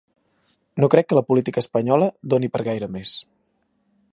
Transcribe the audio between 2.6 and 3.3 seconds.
gaire més.